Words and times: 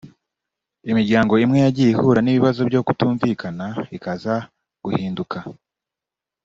Imiryango 0.91 1.33
imwe 1.43 1.57
yagiye 1.65 1.89
ihura 1.91 2.19
n’ibibazo 2.23 2.61
byo 2.69 2.81
kutumvikana 2.85 3.65
ikaza 3.95 4.35
guhinduka 4.83 5.37